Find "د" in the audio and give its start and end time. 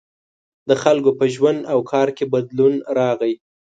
0.69-0.71